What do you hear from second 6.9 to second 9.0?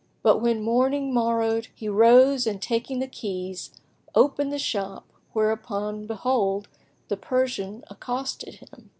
the Persian accosted him.